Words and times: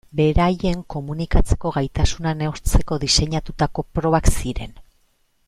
Beraien 0.19 0.79
komunikatzeko 0.93 1.73
gaitasuna 1.75 2.33
neurtzeko 2.39 2.99
diseinatutako 3.05 3.87
probak 3.99 4.33
ziren. 4.35 4.75